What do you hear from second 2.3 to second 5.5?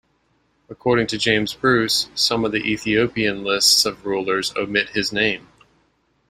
of the Ethiopian lists of rulers omit his name.